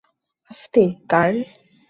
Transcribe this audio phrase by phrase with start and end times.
[0.51, 1.37] আস্তে, কার্ল।